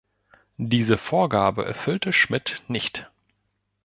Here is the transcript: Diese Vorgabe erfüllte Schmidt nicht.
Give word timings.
Diese 0.57 0.97
Vorgabe 0.97 1.63
erfüllte 1.63 2.11
Schmidt 2.11 2.63
nicht. 2.67 3.07